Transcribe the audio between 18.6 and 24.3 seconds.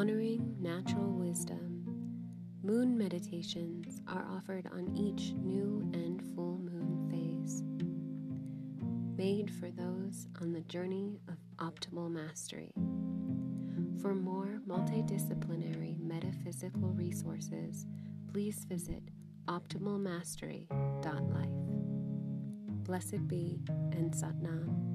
visit optimalmastery.life. Blessed be and